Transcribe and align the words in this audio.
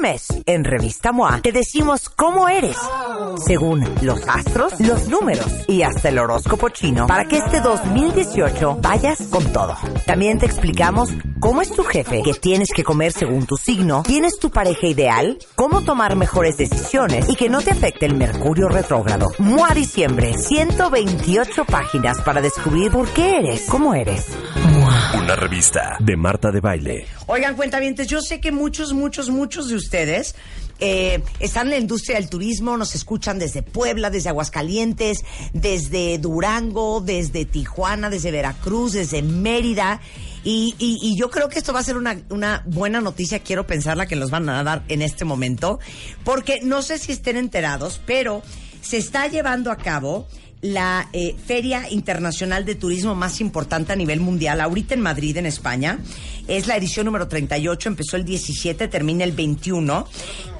Mes, 0.00 0.26
en 0.46 0.64
Revista 0.64 1.12
MOA, 1.12 1.40
te 1.42 1.52
decimos 1.52 2.08
cómo 2.08 2.48
eres, 2.48 2.76
según 3.46 3.84
los 4.02 4.26
astros, 4.28 4.78
los 4.80 5.08
números 5.08 5.46
y 5.68 5.82
hasta 5.82 6.08
el 6.08 6.18
horóscopo 6.18 6.68
chino, 6.68 7.06
para 7.06 7.26
que 7.26 7.38
este 7.38 7.60
2018 7.60 8.78
vayas 8.80 9.22
con 9.30 9.44
todo. 9.52 9.76
También 10.06 10.38
te 10.38 10.46
explicamos 10.46 11.10
cómo 11.40 11.62
es 11.62 11.72
tu 11.72 11.84
jefe, 11.84 12.22
qué 12.24 12.34
tienes 12.34 12.68
que 12.74 12.84
comer 12.84 13.12
según 13.12 13.46
tu 13.46 13.56
signo, 13.56 14.02
quién 14.04 14.24
es 14.24 14.38
tu 14.38 14.50
pareja 14.50 14.86
ideal, 14.86 15.38
cómo 15.54 15.82
tomar 15.82 16.16
mejores 16.16 16.56
decisiones 16.56 17.28
y 17.28 17.36
que 17.36 17.48
no 17.48 17.60
te 17.60 17.70
afecte 17.70 18.06
el 18.06 18.14
mercurio 18.14 18.68
retrógrado. 18.68 19.32
MOA 19.38 19.74
Diciembre, 19.74 20.38
128 20.38 21.64
páginas 21.64 22.20
para 22.22 22.40
descubrir 22.40 22.90
por 22.90 23.08
qué 23.08 23.38
eres, 23.38 23.66
cómo 23.68 23.94
eres. 23.94 24.26
Una 25.16 25.36
revista 25.36 25.96
de 26.00 26.16
Marta 26.16 26.50
de 26.50 26.60
Baile. 26.60 27.06
Oigan, 27.26 27.56
cuentavientes, 27.56 28.06
yo 28.06 28.20
sé 28.20 28.40
que 28.40 28.52
muchos, 28.52 28.92
muchos, 28.92 29.30
muchos 29.30 29.68
de 29.68 29.76
ustedes 29.76 30.34
eh, 30.80 31.22
están 31.40 31.66
en 31.66 31.70
la 31.70 31.78
industria 31.78 32.16
del 32.16 32.28
turismo, 32.28 32.76
nos 32.76 32.94
escuchan 32.94 33.38
desde 33.38 33.62
Puebla, 33.62 34.10
desde 34.10 34.28
Aguascalientes, 34.28 35.24
desde 35.52 36.18
Durango, 36.18 37.00
desde 37.00 37.44
Tijuana, 37.44 38.10
desde 38.10 38.30
Veracruz, 38.30 38.92
desde 38.92 39.22
Mérida. 39.22 40.00
Y, 40.42 40.74
y- 40.78 40.98
y 41.00 41.18
yo 41.18 41.30
creo 41.30 41.48
que 41.48 41.58
esto 41.58 41.72
va 41.72 41.80
a 41.80 41.84
ser 41.84 41.96
una, 41.96 42.20
una 42.28 42.62
buena 42.66 43.00
noticia, 43.00 43.38
quiero 43.38 43.66
pensarla 43.66 44.06
que 44.06 44.16
nos 44.16 44.30
van 44.30 44.48
a 44.48 44.62
dar 44.62 44.82
en 44.88 45.00
este 45.00 45.24
momento, 45.24 45.78
porque 46.24 46.60
no 46.62 46.82
sé 46.82 46.98
si 46.98 47.12
estén 47.12 47.36
enterados, 47.36 48.00
pero 48.04 48.42
se 48.82 48.98
está 48.98 49.26
llevando 49.28 49.70
a 49.70 49.76
cabo 49.76 50.26
la 50.64 51.10
eh, 51.12 51.36
Feria 51.46 51.90
Internacional 51.90 52.64
de 52.64 52.74
Turismo 52.74 53.14
más 53.14 53.42
importante 53.42 53.92
a 53.92 53.96
nivel 53.96 54.20
mundial, 54.20 54.62
ahorita 54.62 54.94
en 54.94 55.02
Madrid, 55.02 55.36
en 55.36 55.44
España. 55.44 55.98
Es 56.48 56.66
la 56.66 56.74
edición 56.74 57.04
número 57.04 57.28
38, 57.28 57.90
empezó 57.90 58.16
el 58.16 58.24
17, 58.24 58.88
termina 58.88 59.24
el 59.24 59.32
21. 59.32 60.08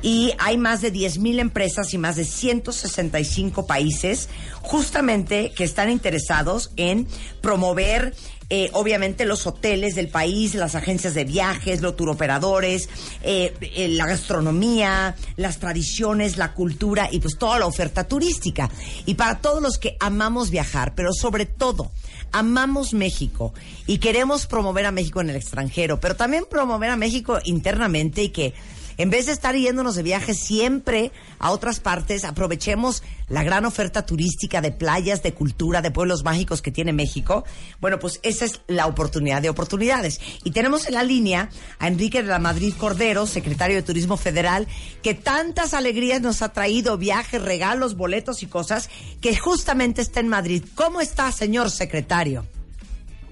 Y 0.03 0.33
hay 0.39 0.59
más 0.59 0.83
de 0.83 0.93
10.000 0.93 1.39
empresas 1.41 1.95
y 1.95 1.99
más 1.99 2.17
de 2.17 2.27
165 2.27 3.67
países 3.67 4.29
justamente 4.61 5.53
que 5.57 5.65
están 5.65 5.89
interesados 5.89 6.73
en 6.77 7.07
promover 7.41 8.15
eh, 8.51 8.71
obviamente 8.73 9.25
los 9.25 9.47
hoteles 9.47 9.95
del 9.95 10.09
país, 10.09 10.55
las 10.55 10.75
agencias 10.75 11.15
de 11.15 11.25
viajes, 11.25 11.81
los 11.81 11.97
turoperadores, 11.97 12.89
eh, 13.23 13.55
eh, 13.61 13.89
la 13.89 14.07
gastronomía, 14.07 15.17
las 15.37 15.59
tradiciones, 15.59 16.37
la 16.37 16.53
cultura 16.53 17.09
y 17.11 17.21
pues 17.21 17.39
toda 17.39 17.59
la 17.59 17.67
oferta 17.67 18.05
turística. 18.05 18.71
Y 19.07 19.15
para 19.15 19.39
todos 19.39 19.63
los 19.63 19.79
que 19.79 19.97
amamos 20.01 20.51
viajar, 20.51 20.95
pero 20.95 21.13
sobre 21.13 21.47
todo 21.47 21.91
amamos 22.33 22.93
México 22.93 23.55
y 23.87 23.99
queremos 23.99 24.47
promover 24.47 24.87
a 24.87 24.91
México 24.91 25.21
en 25.21 25.31
el 25.31 25.37
extranjero, 25.37 26.01
pero 26.01 26.17
también 26.17 26.45
promover 26.51 26.91
a 26.91 26.97
México 26.97 27.39
internamente 27.45 28.25
y 28.25 28.29
que 28.31 28.55
en 28.99 29.11
vez 29.11 29.27
de 29.27 29.33
estar 29.33 29.55
yéndonos 29.57 29.95
de 29.95 30.03
viaje 30.03 30.35
siempre 30.35 31.13
a 31.39 31.51
otras 31.51 31.81
partes, 31.81 32.25
aprovechemos 32.25 33.03
la 33.29 33.43
gran 33.43 33.65
oferta 33.65 34.05
turística 34.07 34.61
de 34.61 34.71
playas, 34.71 35.23
de 35.23 35.35
cultura, 35.35 35.83
de 35.83 35.91
pueblos 35.91 36.25
mágicos 36.25 36.63
que 36.63 36.71
tiene 36.71 36.93
México. 36.93 37.45
Bueno, 37.81 37.99
pues 37.99 38.21
esa 38.23 38.45
es 38.45 38.61
la 38.67 38.87
oportunidad 38.87 39.43
de 39.43 39.51
oportunidades. 39.51 40.21
Y 40.45 40.51
tenemos 40.51 40.87
en 40.87 40.95
la 40.95 41.03
línea 41.03 41.49
a 41.79 41.89
Enrique 41.89 42.23
de 42.23 42.29
la 42.29 42.39
Madrid 42.39 42.75
Cordero, 42.77 43.27
secretario 43.27 43.77
de 43.77 43.83
Turismo 43.83 44.17
Federal, 44.17 44.67
que 45.03 45.15
tantas 45.15 45.75
alegrías 45.75 46.21
nos 46.21 46.43
ha 46.43 46.53
traído, 46.53 46.99
viajes, 46.99 47.43
regalos, 47.43 47.97
boletos 47.97 48.43
y 48.43 48.47
cosas, 48.47 48.91
que 49.21 49.37
justamente 49.37 50.03
está 50.03 50.21
en 50.21 50.29
Madrid. 50.29 50.65
¿Cómo 50.75 51.01
está, 51.01 51.33
señor 51.33 51.71
secretario? 51.71 52.47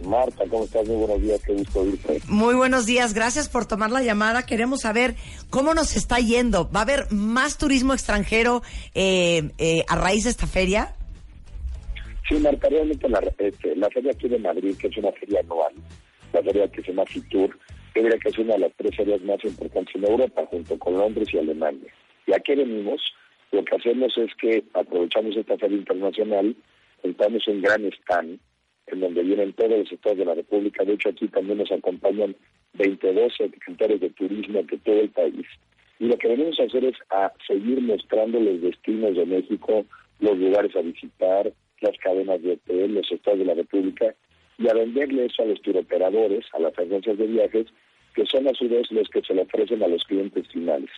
Marta, 0.02 0.44
¿cómo 0.48 0.64
estás? 0.64 0.86
Muy 0.86 0.96
buenos 0.96 1.22
días, 1.22 1.40
qué 1.44 1.52
gusto 1.52 1.80
oírte. 1.80 2.20
Muy 2.28 2.54
buenos 2.54 2.86
días, 2.86 3.14
gracias 3.14 3.48
por 3.48 3.66
tomar 3.66 3.90
la 3.90 4.02
llamada. 4.02 4.44
Queremos 4.44 4.80
saber 4.82 5.14
cómo 5.50 5.74
nos 5.74 5.96
está 5.96 6.18
yendo. 6.18 6.70
¿Va 6.70 6.80
a 6.80 6.82
haber 6.82 7.10
más 7.10 7.58
turismo 7.58 7.92
extranjero 7.92 8.62
eh, 8.94 9.50
eh, 9.58 9.84
a 9.88 9.96
raíz 9.96 10.24
de 10.24 10.30
esta 10.30 10.46
feria? 10.46 10.94
Sí, 12.28 12.34
Marta, 12.36 12.68
realmente 12.68 13.08
la, 13.08 13.20
este, 13.38 13.76
la 13.76 13.88
feria 13.90 14.12
aquí 14.12 14.28
de 14.28 14.38
Madrid, 14.38 14.76
que 14.78 14.88
es 14.88 14.96
una 14.96 15.12
feria 15.12 15.40
anual, 15.40 15.72
la 16.32 16.42
feria 16.42 16.68
que 16.68 16.82
se 16.82 16.88
llama 16.88 17.04
FITUR, 17.06 17.58
yo 17.94 18.02
diría 18.02 18.18
que 18.18 18.28
es 18.28 18.38
una 18.38 18.54
de 18.54 18.60
las 18.60 18.72
tres 18.76 18.96
ferias 18.96 19.20
más 19.22 19.44
importantes 19.44 19.94
en 19.94 20.04
Europa, 20.04 20.46
junto 20.50 20.78
con 20.78 20.94
Londres 20.94 21.28
y 21.32 21.38
Alemania. 21.38 21.92
Y 22.26 22.32
aquí 22.32 22.54
venimos, 22.54 23.02
lo 23.50 23.64
que 23.64 23.76
hacemos 23.76 24.16
es 24.16 24.30
que 24.40 24.64
aprovechamos 24.72 25.36
esta 25.36 25.58
feria 25.58 25.78
internacional, 25.78 26.56
montamos 27.04 27.46
un 27.48 27.60
gran 27.60 27.84
stand, 28.00 28.38
en 28.86 29.00
donde 29.00 29.22
vienen 29.22 29.52
todos 29.52 29.78
los 29.78 29.92
estados 29.92 30.18
de 30.18 30.24
la 30.24 30.34
República. 30.34 30.84
De 30.84 30.94
hecho, 30.94 31.10
aquí 31.10 31.28
también 31.28 31.58
nos 31.58 31.72
acompañan 31.72 32.34
22 32.74 33.34
secretarios 33.36 34.00
de 34.00 34.10
turismo 34.10 34.62
de 34.62 34.78
todo 34.78 35.00
el 35.00 35.10
país. 35.10 35.46
Y 35.98 36.06
lo 36.06 36.18
que 36.18 36.28
venimos 36.28 36.58
a 36.58 36.64
hacer 36.64 36.84
es 36.84 36.96
a 37.10 37.32
seguir 37.46 37.80
mostrando 37.80 38.40
los 38.40 38.60
destinos 38.60 39.14
de 39.14 39.26
México, 39.26 39.84
los 40.20 40.36
lugares 40.36 40.74
a 40.74 40.80
visitar, 40.80 41.52
las 41.80 41.96
cadenas 41.98 42.42
de 42.42 42.52
hotel, 42.52 42.94
los 42.94 43.10
estados 43.10 43.38
de 43.38 43.44
la 43.44 43.54
República, 43.54 44.14
y 44.58 44.68
a 44.68 44.74
venderle 44.74 45.26
eso 45.26 45.42
a 45.42 45.46
los 45.46 45.60
turoperadores, 45.62 46.44
a 46.52 46.58
las 46.60 46.76
agencias 46.78 47.18
de 47.18 47.26
viajes, 47.26 47.66
que 48.14 48.26
son 48.26 48.48
a 48.48 48.54
su 48.54 48.68
vez 48.68 48.90
los 48.90 49.08
que 49.08 49.22
se 49.22 49.34
le 49.34 49.42
ofrecen 49.42 49.82
a 49.82 49.88
los 49.88 50.04
clientes 50.04 50.46
finales. 50.48 50.90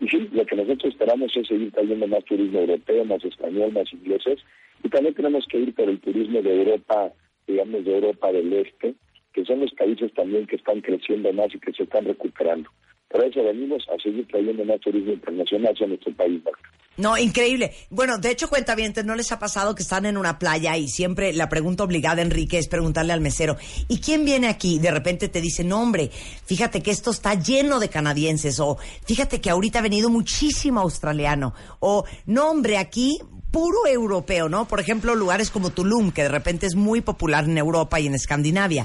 Y 0.00 0.08
sí, 0.08 0.28
lo 0.32 0.44
que 0.44 0.56
nosotros 0.56 0.92
esperamos 0.92 1.34
es 1.36 1.46
seguir 1.46 1.72
trayendo 1.72 2.06
más 2.06 2.24
turismo 2.24 2.60
europeo, 2.60 3.04
más 3.04 3.24
español, 3.24 3.72
más 3.72 3.90
ingleses, 3.92 4.40
y 4.82 4.88
también 4.88 5.14
tenemos 5.14 5.46
que 5.46 5.58
ir 5.58 5.74
por 5.74 5.88
el 5.88 6.00
turismo 6.00 6.42
de 6.42 6.54
Europa, 6.54 7.12
digamos, 7.46 7.84
de 7.84 7.94
Europa 7.94 8.32
del 8.32 8.52
Este, 8.52 8.94
que 9.32 9.44
son 9.44 9.60
los 9.60 9.72
países 9.74 10.12
también 10.14 10.46
que 10.46 10.56
están 10.56 10.80
creciendo 10.80 11.32
más 11.32 11.54
y 11.54 11.58
que 11.58 11.72
se 11.72 11.84
están 11.84 12.04
recuperando. 12.04 12.70
Por 13.08 13.24
eso 13.24 13.44
venimos 13.44 13.86
a 13.88 14.02
seguir 14.02 14.26
trayendo 14.26 14.64
más 14.64 14.80
turismo 14.80 15.12
internacional 15.12 15.72
hacia 15.72 15.86
nuestro 15.86 16.12
país. 16.14 16.42
No, 16.96 17.18
increíble. 17.18 17.72
Bueno, 17.90 18.16
de 18.16 18.30
hecho, 18.30 18.48
cuentavientes, 18.48 19.04
¿no 19.04 19.14
les 19.14 19.30
ha 19.30 19.38
pasado 19.38 19.74
que 19.74 19.82
están 19.82 20.06
en 20.06 20.16
una 20.16 20.38
playa 20.38 20.76
y 20.78 20.88
siempre 20.88 21.34
la 21.34 21.48
pregunta 21.48 21.84
obligada, 21.84 22.22
Enrique, 22.22 22.58
es 22.58 22.68
preguntarle 22.68 23.12
al 23.12 23.20
mesero, 23.20 23.56
¿y 23.86 24.00
quién 24.00 24.24
viene 24.24 24.48
aquí? 24.48 24.78
De 24.78 24.90
repente 24.90 25.28
te 25.28 25.42
dice, 25.42 25.62
no, 25.62 25.82
hombre, 25.82 26.08
fíjate 26.08 26.82
que 26.82 26.90
esto 26.90 27.10
está 27.10 27.34
lleno 27.34 27.80
de 27.80 27.90
canadienses, 27.90 28.58
o 28.60 28.78
fíjate 29.04 29.42
que 29.42 29.50
ahorita 29.50 29.80
ha 29.80 29.82
venido 29.82 30.08
muchísimo 30.08 30.80
australiano, 30.80 31.52
o 31.80 32.04
no, 32.24 32.50
hombre, 32.50 32.78
aquí 32.78 33.18
puro 33.56 33.86
europeo, 33.86 34.50
¿no? 34.50 34.68
Por 34.68 34.80
ejemplo, 34.80 35.14
lugares 35.14 35.50
como 35.50 35.70
Tulum, 35.70 36.12
que 36.12 36.24
de 36.24 36.28
repente 36.28 36.66
es 36.66 36.74
muy 36.74 37.00
popular 37.00 37.44
en 37.44 37.56
Europa 37.56 37.98
y 37.98 38.06
en 38.06 38.14
Escandinavia. 38.14 38.84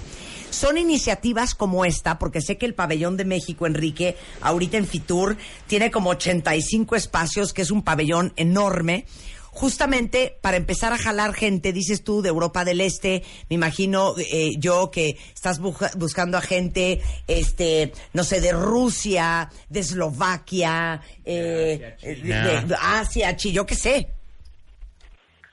Son 0.49 0.77
iniciativas 0.77 1.55
como 1.55 1.83
esta, 1.83 2.17
porque 2.17 2.39
sé 2.39 2.57
que 2.57 2.67
el 2.67 2.73
pabellón 2.73 3.17
de 3.17 3.25
México, 3.25 3.67
Enrique, 3.67 4.15
ahorita 4.39 4.77
en 4.77 4.87
Fitur, 4.87 5.35
tiene 5.67 5.91
como 5.91 6.11
85 6.11 6.95
espacios, 6.95 7.51
que 7.51 7.63
es 7.63 7.71
un 7.71 7.83
pabellón 7.83 8.31
enorme. 8.37 9.07
Justamente 9.49 10.37
para 10.39 10.55
empezar 10.55 10.93
a 10.93 10.97
jalar 10.97 11.33
gente, 11.33 11.73
dices 11.73 12.01
tú, 12.05 12.21
de 12.21 12.29
Europa 12.29 12.63
del 12.63 12.79
Este, 12.79 13.23
me 13.49 13.55
imagino 13.55 14.13
eh, 14.17 14.51
yo 14.57 14.89
que 14.89 15.17
estás 15.35 15.59
buscando 15.59 16.37
a 16.37 16.41
gente, 16.41 17.01
este, 17.27 17.91
no 18.13 18.23
sé, 18.23 18.39
de 18.39 18.53
Rusia, 18.53 19.51
de 19.67 19.81
Eslovaquia, 19.81 21.01
eh, 21.25 21.97
de, 22.01 22.23
de 22.23 22.75
Asia, 22.79 23.35
Chi, 23.35 23.51
yo 23.51 23.65
qué 23.65 23.75
sé. 23.75 24.20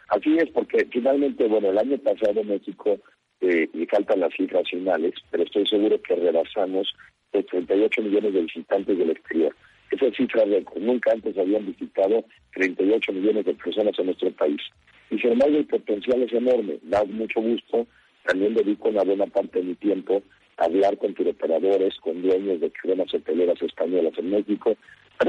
Así 0.09 0.37
es, 0.39 0.51
porque 0.51 0.87
finalmente, 0.91 1.47
bueno, 1.47 1.71
el 1.71 1.79
año 1.79 1.99
pasado 1.99 2.43
México, 2.45 2.99
eh, 3.41 3.69
y 3.73 3.87
faltan 3.87 4.21
las 4.21 4.35
cifras 4.35 4.69
finales, 4.69 5.15
pero 5.31 5.45
estoy 5.45 5.67
seguro 5.67 6.01
que 6.03 6.17
rebasamos 6.17 6.93
los 7.33 7.47
38 7.47 8.03
millones 8.03 8.35
de 8.35 8.43
visitantes 8.43 8.99
del 8.99 9.11
exterior. 9.11 9.55
Esa 9.91 10.11
cifra 10.11 10.45
récord. 10.45 10.83
Nunca 10.83 11.13
antes 11.13 11.39
habían 11.39 11.67
visitado 11.67 12.25
38 12.55 13.13
millones 13.13 13.45
de 13.45 13.55
personas 13.55 13.99
en 13.99 14.07
nuestro 14.07 14.31
país. 14.33 14.61
Y 15.11 15.19
sin 15.19 15.41
el 15.41 15.67
potencial 15.67 16.23
es 16.23 16.33
enorme. 16.33 16.79
Da 16.83 17.05
mucho 17.05 17.41
gusto. 17.41 17.87
También 18.27 18.55
dedico 18.55 18.89
una 18.89 19.05
buena 19.05 19.27
parte 19.27 19.61
de 19.61 19.67
mi 19.67 19.75
tiempo 19.77 20.23
a 20.59 20.65
hablar 20.65 20.99
con 20.99 21.15
turoperadores, 21.15 21.95
con 22.01 22.21
dueños 22.21 22.61
de 22.61 22.71
cadenas 22.71 23.15
hoteleras 23.15 23.63
españolas 23.63 24.13
en 24.19 24.31
México. 24.31 24.77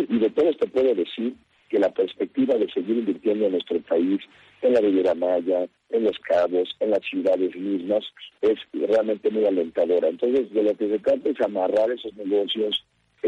Y 0.09 0.17
de 0.17 0.29
todo 0.31 0.49
esto 0.49 0.67
puedo 0.67 0.93
decir 0.95 1.35
que 1.69 1.79
la 1.79 1.93
perspectiva 1.93 2.55
de 2.55 2.69
seguir 2.71 2.97
invirtiendo 2.97 3.45
en 3.45 3.51
nuestro 3.53 3.79
país, 3.81 4.19
en 4.61 4.73
la 4.73 4.81
Riviera 4.81 5.13
Maya, 5.15 5.67
en 5.89 6.03
los 6.03 6.17
cabos, 6.19 6.75
en 6.79 6.91
las 6.91 7.01
ciudades 7.09 7.55
mismas, 7.55 8.03
es 8.41 8.57
realmente 8.73 9.29
muy 9.29 9.45
alentadora. 9.45 10.07
Entonces, 10.09 10.51
de 10.51 10.63
lo 10.63 10.75
que 10.75 10.89
se 10.89 10.99
trata 10.99 11.29
es 11.29 11.39
amarrar 11.41 11.91
esos 11.91 12.13
negocios, 12.15 12.83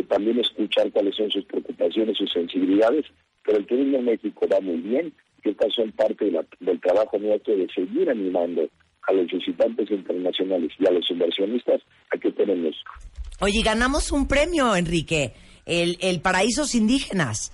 también 0.07 0.39
escuchar 0.39 0.91
cuáles 0.91 1.15
son 1.15 1.29
sus 1.31 1.45
preocupaciones, 1.45 2.17
sus 2.17 2.31
sensibilidades, 2.31 3.05
pero 3.45 3.57
el 3.59 3.65
turismo 3.65 3.97
en 3.97 4.05
México 4.05 4.47
va 4.51 4.59
muy 4.59 4.77
bien, 4.77 5.13
y 5.43 5.49
estas 5.49 5.73
son 5.73 5.91
parte 5.91 6.25
de 6.25 6.31
la- 6.31 6.45
del 6.59 6.79
trabajo 6.79 7.17
nuestro 7.19 7.55
de 7.55 7.67
seguir 7.73 8.09
animando 8.09 8.67
a 9.07 9.13
los 9.13 9.27
visitantes 9.27 9.89
internacionales 9.89 10.71
y 10.79 10.88
a 10.88 10.91
los 10.91 11.09
inversionistas 11.09 11.81
a 12.11 12.17
que 12.17 12.29
estén 12.29 12.63
México. 12.63 12.91
Oye, 13.39 13.61
ganamos 13.63 14.11
un 14.11 14.27
premio, 14.27 14.75
Enrique, 14.75 15.33
el, 15.65 15.97
el 16.01 16.21
Paraísos 16.21 16.75
Indígenas. 16.75 17.51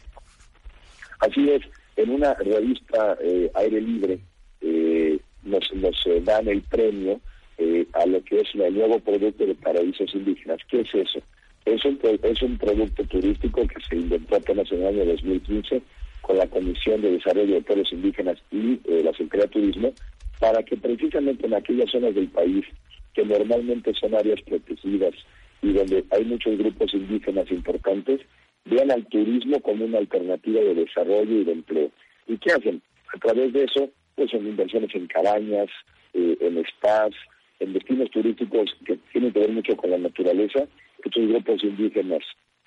Así 1.19 1.49
es, 1.49 1.61
en 1.95 2.11
una 2.11 2.33
revista 2.35 3.17
eh, 3.21 3.49
aire 3.55 3.81
libre 3.81 4.19
eh, 4.61 5.19
nos, 5.43 5.73
nos 5.73 6.05
eh, 6.05 6.21
dan 6.23 6.47
el 6.47 6.61
premio 6.61 7.19
eh, 7.57 7.87
a 7.93 8.05
lo 8.05 8.23
que 8.23 8.41
es 8.41 8.47
el 8.53 8.75
nuevo 8.75 8.99
producto 8.99 9.45
de 9.45 9.55
paraísos 9.55 10.13
indígenas. 10.13 10.59
¿Qué 10.69 10.81
es 10.81 10.93
eso? 10.93 11.19
Es 11.65 11.83
un, 11.85 11.99
es 12.03 12.41
un 12.41 12.57
producto 12.57 13.03
turístico 13.05 13.67
que 13.67 13.81
se 13.89 13.95
inventó 13.95 14.35
apenas 14.35 14.71
en 14.71 14.81
el 14.81 14.87
año 14.87 15.05
2015 15.05 15.81
con 16.21 16.37
la 16.37 16.47
Comisión 16.47 17.01
de 17.01 17.11
Desarrollo 17.13 17.55
de 17.55 17.61
Pueblos 17.61 17.91
Indígenas 17.91 18.37
y 18.51 18.79
eh, 18.85 19.01
la 19.03 19.11
Secretaría 19.11 19.45
de 19.45 19.51
Turismo 19.51 19.93
para 20.39 20.61
que 20.63 20.77
precisamente 20.77 21.47
en 21.47 21.55
aquellas 21.55 21.89
zonas 21.89 22.13
del 22.13 22.27
país 22.27 22.65
que 23.13 23.25
normalmente 23.25 23.93
son 23.95 24.13
áreas 24.13 24.41
protegidas 24.43 25.15
y 25.61 25.73
donde 25.73 26.05
hay 26.11 26.25
muchos 26.25 26.57
grupos 26.57 26.93
indígenas 26.93 27.49
importantes, 27.49 28.21
vean 28.69 28.91
al 28.91 29.05
turismo 29.07 29.59
como 29.61 29.85
una 29.85 29.99
alternativa 29.99 30.61
de 30.61 30.75
desarrollo 30.75 31.41
y 31.41 31.43
de 31.43 31.51
empleo. 31.51 31.91
¿Y 32.27 32.37
qué 32.37 32.51
hacen? 32.51 32.81
A 33.13 33.19
través 33.19 33.53
de 33.53 33.63
eso, 33.63 33.89
pues 34.15 34.33
en 34.33 34.47
inversiones 34.47 34.93
en 34.93 35.07
cabañas, 35.07 35.69
eh, 36.13 36.37
en 36.41 36.63
spas, 36.65 37.11
en 37.59 37.73
destinos 37.73 38.09
turísticos 38.11 38.69
que 38.85 38.97
tienen 39.11 39.31
que 39.31 39.39
ver 39.39 39.51
mucho 39.51 39.75
con 39.77 39.91
la 39.91 39.97
naturaleza, 39.97 40.67
estos 41.03 41.27
grupos 41.27 41.63
indígenas 41.63 42.23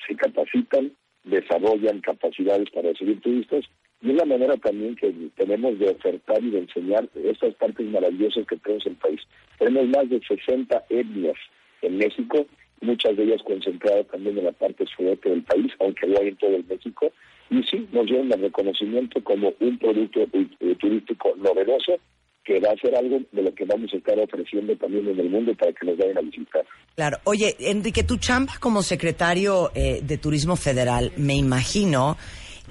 se 0.07 0.17
capacitan, 0.17 0.93
desarrollan 1.25 2.01
capacidades 2.01 2.71
para 2.71 2.91
recibir 2.91 3.21
turistas 3.21 3.65
y 4.03 4.11
es 4.11 4.17
la 4.17 4.25
manera 4.25 4.57
también 4.57 4.97
que 4.97 5.13
tenemos 5.37 5.79
de 5.79 5.91
ofertar 5.91 6.43
y 6.43 6.51
de 6.51 6.61
enseñar 6.61 7.09
estas 7.23 7.55
partes 7.57 7.87
maravillosas 7.87 8.47
que 8.47 8.57
tenemos 8.57 8.87
en 8.87 8.93
el 8.93 8.99
país. 8.99 9.21
Tenemos 9.59 9.89
más 9.89 10.09
de 10.09 10.21
60 10.27 10.85
etnias 10.89 11.37
en 11.83 11.99
México, 11.99 12.47
muchas 12.81 13.17
de 13.17 13.25
ellas 13.25 13.43
concentradas 13.45 14.07
también 14.09 14.39
en 14.39 14.45
la 14.45 14.53
parte 14.53 14.85
sureste 14.87 15.31
del 15.31 15.43
país, 15.43 15.73
aunque 15.81 16.07
lo 16.07 16.21
hay 16.21 16.29
en 16.29 16.37
todo 16.37 16.57
el 16.57 16.65
México, 16.65 17.13
y 17.51 17.63
sí, 17.65 17.87
nos 17.93 18.07
dieron 18.07 18.33
el 18.33 18.41
reconocimiento 18.41 19.23
como 19.25 19.53
un 19.61 19.79
producto 19.79 20.21
eh, 20.33 20.75
turístico 20.79 21.35
novedoso 21.37 21.99
que 22.45 22.59
va 22.59 22.71
a 22.71 22.77
ser 22.77 22.95
algo 22.97 23.21
de 23.33 23.43
lo 23.43 23.55
que 23.55 23.65
vamos 23.65 23.93
a 23.93 23.97
estar 23.97 24.19
ofreciendo 24.19 24.75
también 24.77 25.09
en 25.09 25.21
el 25.21 25.29
mundo 25.29 25.55
para 25.55 25.73
que 25.73 25.87
nos 25.87 25.99
vayan 25.99 26.19
a 26.19 26.23
visitar. 26.23 26.65
Claro. 26.95 27.19
Oye, 27.25 27.55
Enrique, 27.61 28.03
tu 28.03 28.17
chamba 28.17 28.55
como 28.61 28.83
secretario 28.83 29.71
eh, 29.75 30.01
de 30.03 30.19
Turismo 30.19 30.57
Federal, 30.57 31.13
me 31.17 31.35
imagino 31.35 32.17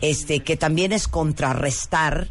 este, 0.01 0.39
que 0.41 0.57
también 0.57 0.91
es 0.91 1.07
contrarrestar 1.07 2.27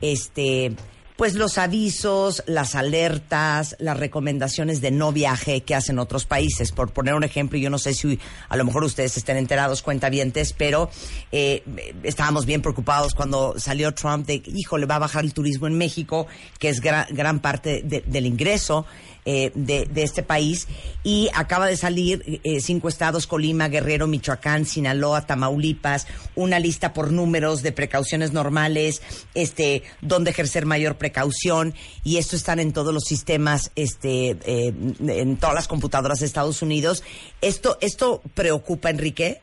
este, 0.00 0.72
pues 1.16 1.34
los 1.34 1.56
avisos, 1.58 2.42
las 2.46 2.74
alertas, 2.74 3.74
las 3.78 3.98
recomendaciones 3.98 4.80
de 4.80 4.90
no 4.90 5.12
viaje 5.12 5.62
que 5.62 5.74
hacen 5.74 5.98
otros 5.98 6.26
países. 6.26 6.72
Por 6.72 6.92
poner 6.92 7.14
un 7.14 7.24
ejemplo, 7.24 7.58
yo 7.58 7.70
no 7.70 7.78
sé 7.78 7.94
si 7.94 8.18
a 8.48 8.56
lo 8.56 8.64
mejor 8.64 8.84
ustedes 8.84 9.16
estén 9.16 9.38
enterados, 9.38 9.82
cuentavientes, 9.82 10.52
pero 10.52 10.90
eh, 11.32 11.62
estábamos 12.02 12.44
bien 12.44 12.60
preocupados 12.60 13.14
cuando 13.14 13.58
salió 13.58 13.92
Trump 13.94 14.26
de, 14.26 14.42
hijo, 14.46 14.76
le 14.76 14.86
va 14.86 14.96
a 14.96 15.00
bajar 15.00 15.24
el 15.24 15.32
turismo 15.32 15.66
en 15.66 15.78
México, 15.78 16.26
que 16.58 16.68
es 16.68 16.80
gran, 16.80 17.06
gran 17.10 17.40
parte 17.40 17.82
del 17.82 18.26
ingreso. 18.26 18.86
Eh, 19.28 19.50
de, 19.56 19.88
este 19.96 20.22
país 20.22 20.68
y 21.02 21.28
acaba 21.34 21.66
de 21.66 21.76
salir 21.76 22.40
eh, 22.44 22.60
cinco 22.60 22.88
estados, 22.88 23.26
Colima, 23.26 23.66
Guerrero, 23.66 24.06
Michoacán, 24.06 24.64
Sinaloa, 24.66 25.26
Tamaulipas, 25.26 26.06
una 26.36 26.60
lista 26.60 26.92
por 26.92 27.10
números 27.10 27.64
de 27.64 27.72
precauciones 27.72 28.32
normales, 28.32 29.02
este, 29.34 29.82
donde 30.00 30.30
ejercer 30.30 30.64
mayor 30.64 30.94
precaución 31.06 31.72
y 32.04 32.16
esto 32.16 32.34
están 32.34 32.58
en 32.58 32.72
todos 32.72 32.92
los 32.92 33.04
sistemas, 33.04 33.70
este, 33.76 34.30
eh, 34.44 34.72
en 35.06 35.36
todas 35.36 35.54
las 35.54 35.68
computadoras 35.68 36.18
de 36.18 36.26
Estados 36.26 36.62
Unidos. 36.62 37.04
¿Esto, 37.40 37.78
esto 37.80 38.22
preocupa, 38.34 38.90
Enrique? 38.90 39.38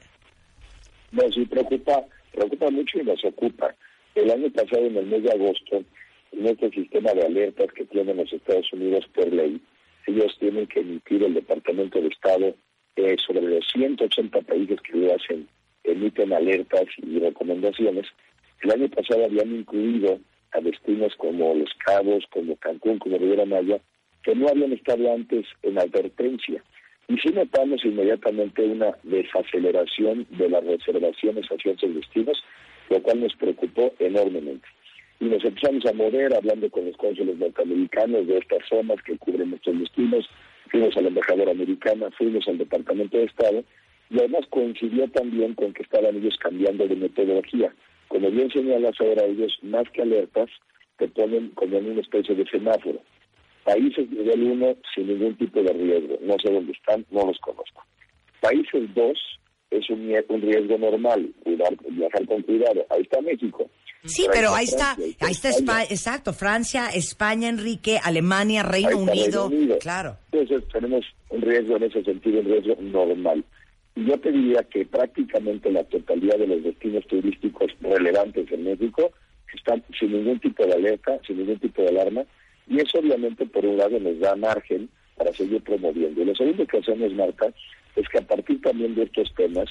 No, 1.13 1.23
sí, 1.31 1.45
preocupa, 1.45 2.03
preocupa 2.33 2.69
mucho 2.69 2.99
y 2.99 3.03
nos 3.03 3.23
ocupa. 3.23 3.73
El 4.13 4.29
año 4.29 4.51
pasado, 4.51 4.85
en 4.85 4.97
el 4.97 5.05
mes 5.05 5.23
de 5.23 5.31
agosto, 5.31 5.83
en 6.33 6.47
este 6.47 6.69
sistema 6.71 7.13
de 7.13 7.25
alertas 7.25 7.67
que 7.73 7.85
tienen 7.85 8.17
los 8.17 8.33
Estados 8.33 8.71
Unidos 8.73 9.05
por 9.15 9.31
ley, 9.31 9.61
ellos 10.07 10.35
tienen 10.39 10.67
que 10.67 10.81
emitir 10.81 11.23
el 11.23 11.35
Departamento 11.35 12.01
de 12.01 12.07
Estado 12.07 12.55
eh, 12.97 13.15
sobre 13.25 13.41
los 13.41 13.65
180 13.71 14.41
países 14.41 14.81
que 14.81 14.97
lo 14.97 15.15
hacen, 15.15 15.47
emiten 15.85 16.33
alertas 16.33 16.87
y 16.97 17.19
recomendaciones. 17.19 18.05
El 18.61 18.71
año 18.71 18.89
pasado 18.89 19.23
habían 19.23 19.55
incluido 19.55 20.19
a 20.53 20.61
destinos 20.61 21.15
como 21.17 21.53
Los 21.55 21.73
Cabos, 21.85 22.25
como 22.31 22.55
Cancún, 22.57 22.99
como 22.99 23.17
Riviera 23.17 23.45
Maya, 23.45 23.79
que 24.23 24.35
no 24.35 24.47
habían 24.47 24.73
estado 24.73 25.13
antes 25.13 25.45
en 25.61 25.77
advertencia. 25.79 26.63
Y 27.07 27.17
sí 27.17 27.29
notamos 27.29 27.83
inmediatamente 27.83 28.63
una 28.63 28.95
desaceleración 29.03 30.25
de 30.29 30.49
las 30.49 30.63
reservaciones 30.63 31.45
hacia 31.47 31.73
esos 31.73 31.93
destinos, 31.93 32.41
lo 32.89 33.01
cual 33.01 33.21
nos 33.21 33.35
preocupó 33.35 33.93
enormemente 33.99 34.67
y 35.23 35.25
nos 35.25 35.43
empezamos 35.45 35.85
a 35.85 35.93
mover 35.93 36.35
hablando 36.35 36.69
con 36.69 36.85
los 36.85 36.97
cónsules 36.97 37.37
norteamericanos 37.37 38.27
de 38.27 38.39
estas 38.39 38.59
zonas 38.67 39.01
que 39.03 39.17
cubren 39.17 39.51
nuestros 39.51 39.79
destinos, 39.79 40.27
fuimos 40.69 40.97
a 40.97 41.01
la 41.01 41.07
embajadora 41.07 41.51
americana, 41.51 42.09
fuimos 42.17 42.45
al 42.47 42.57
Departamento 42.57 43.17
de 43.17 43.25
Estado 43.25 43.63
y 44.09 44.19
además 44.19 44.45
coincidió 44.49 45.07
también 45.09 45.53
con 45.53 45.73
que 45.73 45.83
estaban 45.83 46.17
ellos 46.17 46.37
cambiando 46.39 46.87
de 46.87 46.95
metodología. 46.95 47.73
Como 48.13 48.29
bien 48.29 48.47
señalas 48.51 48.93
ahora 48.99 49.25
ellos, 49.25 49.57
más 49.63 49.89
que 49.89 50.03
alertas, 50.03 50.47
te 50.99 51.07
ponen 51.07 51.49
como 51.55 51.79
en 51.79 51.93
una 51.93 52.01
especie 52.01 52.35
de 52.35 52.45
semáforo. 52.45 53.01
Países 53.63 54.07
nivel 54.11 54.43
1 54.43 54.75
sin 54.93 55.07
ningún 55.07 55.35
tipo 55.35 55.63
de 55.63 55.73
riesgo, 55.73 56.19
no 56.21 56.35
sé 56.37 56.53
dónde 56.53 56.73
están, 56.73 57.03
no 57.09 57.25
los 57.25 57.39
conozco. 57.39 57.83
Países 58.39 58.93
2 58.93 59.17
es 59.71 59.89
un, 59.89 60.13
un 60.29 60.41
riesgo 60.43 60.77
normal, 60.77 61.27
cuidar, 61.43 61.75
viajar 61.89 62.27
con 62.27 62.43
cuidado. 62.43 62.85
Ahí 62.91 63.01
está 63.01 63.19
México 63.19 63.67
Sí, 64.05 64.27
pero 64.31 64.53
ahí 64.53 64.65
está, 64.65 64.95
ahí 65.21 65.31
está 65.31 65.49
España, 65.49 65.85
exacto, 65.89 66.33
Francia, 66.33 66.89
España, 66.93 67.49
Enrique, 67.49 67.99
Alemania, 68.03 68.61
Reino 68.61 68.97
Unido, 68.97 69.49
claro. 69.79 70.17
Entonces 70.31 70.69
tenemos 70.71 71.03
un 71.29 71.41
riesgo 71.41 71.77
en 71.77 71.83
ese 71.83 72.03
sentido, 72.03 72.41
un 72.41 72.45
riesgo 72.45 72.75
normal. 72.79 73.43
Yo 73.95 74.17
te 74.19 74.31
diría 74.31 74.63
que 74.63 74.85
prácticamente 74.85 75.71
la 75.71 75.83
totalidad 75.83 76.37
de 76.37 76.47
los 76.47 76.63
destinos 76.63 77.05
turísticos 77.07 77.71
relevantes 77.81 78.51
en 78.51 78.63
México 78.63 79.11
están 79.53 79.83
sin 79.99 80.11
ningún 80.11 80.39
tipo 80.39 80.65
de 80.65 80.73
alerta, 80.73 81.19
sin 81.27 81.37
ningún 81.37 81.59
tipo 81.59 81.83
de 81.83 81.89
alarma, 81.89 82.23
y 82.67 82.79
eso 82.79 82.99
obviamente 82.99 83.45
por 83.45 83.65
un 83.65 83.77
lado 83.77 83.99
nos 83.99 84.19
da 84.19 84.35
margen 84.35 84.89
para 85.15 85.31
seguir 85.33 85.61
promoviendo. 85.61 86.21
Y 86.21 86.25
lo 86.25 86.35
segundo 86.35 86.65
que 86.65 86.79
hacemos, 86.79 87.13
Marta, 87.13 87.53
es 87.95 88.09
que 88.09 88.17
a 88.17 88.21
partir 88.21 88.61
también 88.61 88.95
de 88.95 89.03
estos 89.03 89.31
temas 89.35 89.69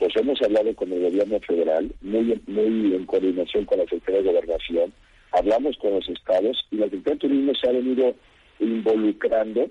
pues 0.00 0.16
hemos 0.16 0.40
hablado 0.40 0.74
con 0.74 0.90
el 0.92 1.02
gobierno 1.02 1.38
federal, 1.40 1.92
muy, 2.00 2.40
muy 2.46 2.94
en 2.94 3.04
coordinación 3.04 3.66
con 3.66 3.78
la 3.78 3.84
Secretaría 3.84 4.22
de 4.22 4.28
Gobernación, 4.32 4.92
hablamos 5.30 5.76
con 5.76 5.92
los 5.92 6.08
estados 6.08 6.66
y 6.70 6.76
la 6.76 6.86
Secretaría 6.86 7.12
de 7.12 7.18
Turismo 7.18 7.52
se 7.54 7.68
ha 7.68 7.72
venido 7.72 8.14
involucrando 8.60 9.68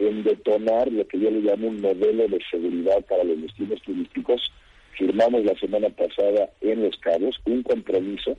en 0.00 0.24
detonar 0.24 0.90
lo 0.90 1.06
que 1.06 1.20
yo 1.20 1.30
le 1.30 1.40
llamo 1.40 1.68
un 1.68 1.80
modelo 1.80 2.26
de 2.26 2.38
seguridad 2.50 3.04
para 3.06 3.22
los 3.22 3.40
destinos 3.42 3.80
turísticos. 3.82 4.50
Firmamos 4.96 5.44
la 5.44 5.54
semana 5.58 5.90
pasada 5.90 6.48
en 6.62 6.82
Los 6.82 6.96
Cabos 6.98 7.38
un 7.44 7.62
compromiso 7.62 8.36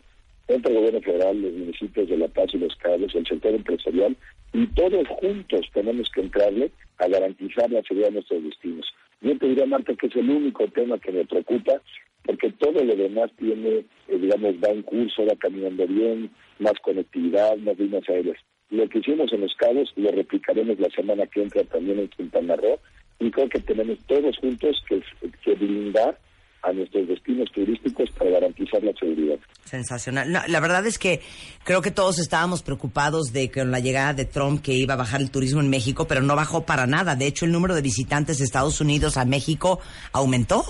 entre 0.47 0.73
el 0.73 0.79
gobierno 0.79 1.01
federal, 1.01 1.39
los 1.39 1.53
municipios 1.53 2.09
de 2.09 2.17
La 2.17 2.27
Paz 2.27 2.47
y 2.53 2.57
Los 2.57 2.75
Cabos, 2.77 3.13
el 3.15 3.25
sector 3.25 3.53
empresarial, 3.53 4.17
y 4.53 4.67
todos 4.67 5.07
juntos 5.07 5.61
tenemos 5.73 6.09
que 6.09 6.21
entrarle 6.21 6.71
a 6.97 7.07
garantizar 7.07 7.69
la 7.71 7.81
seguridad 7.83 8.09
de 8.09 8.15
nuestros 8.15 8.43
destinos. 8.43 8.85
Yo 9.21 9.37
te 9.37 9.47
diría, 9.47 9.65
Marta, 9.65 9.93
que 9.93 10.07
es 10.07 10.15
el 10.15 10.29
único 10.29 10.67
tema 10.67 10.97
que 10.97 11.11
me 11.11 11.25
preocupa, 11.25 11.79
porque 12.25 12.51
todo 12.53 12.83
lo 12.83 12.95
demás 12.95 13.31
tiene, 13.37 13.85
eh, 14.07 14.17
digamos, 14.19 14.55
va 14.55 14.69
en 14.69 14.81
curso, 14.81 15.25
va 15.25 15.35
caminando 15.35 15.87
bien, 15.87 16.31
más 16.59 16.73
conectividad, 16.81 17.55
más 17.57 17.77
líneas 17.77 18.09
aéreas. 18.09 18.37
Lo 18.71 18.87
que 18.89 18.99
hicimos 18.99 19.31
en 19.33 19.41
Los 19.41 19.53
Cabos 19.55 19.91
lo 19.97 20.11
replicaremos 20.11 20.79
la 20.79 20.89
semana 20.89 21.27
que 21.27 21.43
entra 21.43 21.63
también 21.65 21.99
en 21.99 22.07
Quintana 22.07 22.55
Roo, 22.55 22.79
y 23.19 23.29
creo 23.29 23.47
que 23.49 23.59
tenemos 23.59 23.99
todos 24.07 24.37
juntos 24.37 24.81
que, 24.87 25.01
que 25.43 25.53
blindar 25.53 26.17
a 26.63 26.71
nuestros 26.71 27.07
destinos 27.07 27.51
turísticos 27.51 28.09
para 28.11 28.31
garantizar 28.31 28.83
la 28.83 28.93
seguridad. 28.93 29.37
Sensacional. 29.65 30.31
la 30.31 30.59
verdad 30.59 30.85
es 30.85 30.97
que 30.97 31.21
creo 31.63 31.81
que 31.81 31.91
todos 31.91 32.19
estábamos 32.19 32.61
preocupados 32.61 33.33
de 33.33 33.49
que 33.49 33.61
con 33.61 33.71
la 33.71 33.79
llegada 33.79 34.13
de 34.13 34.25
Trump 34.25 34.61
que 34.61 34.73
iba 34.73 34.93
a 34.93 34.97
bajar 34.97 35.21
el 35.21 35.31
turismo 35.31 35.61
en 35.61 35.69
México, 35.69 36.07
pero 36.07 36.21
no 36.21 36.35
bajó 36.35 36.65
para 36.65 36.87
nada. 36.87 37.15
De 37.15 37.27
hecho, 37.27 37.45
el 37.45 37.51
número 37.51 37.75
de 37.75 37.81
visitantes 37.81 38.37
de 38.37 38.45
Estados 38.45 38.79
Unidos 38.79 39.17
a 39.17 39.25
México 39.25 39.79
aumentó. 40.13 40.63